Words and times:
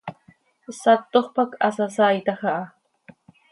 Satoj 0.77 1.27
pac 1.35 1.51
hasasaiitaj 1.69 2.35
aha. 2.37 2.57